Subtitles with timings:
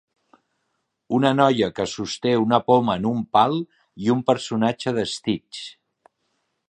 [1.17, 3.53] Una noia que sosté una poma en un pal
[4.07, 5.63] i un personatge de Stitch.